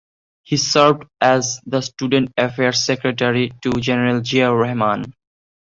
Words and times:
He 0.41 0.57
served 0.57 1.05
as 1.21 1.59
the 1.67 1.79
Student 1.81 2.33
Affairs 2.35 2.83
Secretary 2.83 3.51
to 3.61 3.71
General 3.73 4.21
Ziaur 4.21 4.59
Rahman. 4.59 5.13